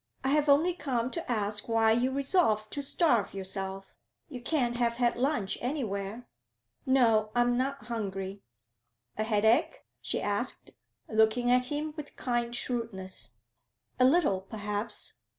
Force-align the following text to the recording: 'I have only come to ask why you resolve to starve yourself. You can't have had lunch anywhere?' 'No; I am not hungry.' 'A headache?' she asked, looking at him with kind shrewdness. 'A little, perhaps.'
'I 0.23 0.29
have 0.29 0.49
only 0.49 0.73
come 0.73 1.11
to 1.11 1.31
ask 1.31 1.69
why 1.69 1.91
you 1.91 2.09
resolve 2.09 2.67
to 2.71 2.81
starve 2.81 3.35
yourself. 3.35 3.95
You 4.29 4.41
can't 4.41 4.75
have 4.77 4.97
had 4.97 5.15
lunch 5.15 5.59
anywhere?' 5.61 6.27
'No; 6.87 7.29
I 7.35 7.41
am 7.41 7.55
not 7.55 7.85
hungry.' 7.85 8.41
'A 9.19 9.25
headache?' 9.25 9.85
she 10.01 10.19
asked, 10.19 10.71
looking 11.07 11.51
at 11.51 11.65
him 11.65 11.93
with 11.95 12.15
kind 12.15 12.55
shrewdness. 12.55 13.33
'A 13.99 14.05
little, 14.05 14.41
perhaps.' 14.41 15.19